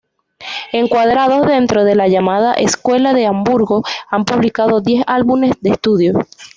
[0.71, 6.13] Encuadrados dentro de la llamada Escuela de Hamburgo, han publicado diez álbumes de estudio.